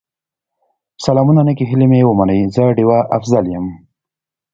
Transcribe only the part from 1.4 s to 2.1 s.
نیکې هیلې مې